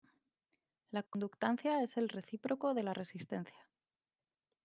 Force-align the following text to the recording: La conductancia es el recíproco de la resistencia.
La 0.89 1.03
conductancia 1.03 1.83
es 1.83 1.95
el 1.95 2.09
recíproco 2.09 2.73
de 2.73 2.81
la 2.81 2.95
resistencia. 2.95 3.69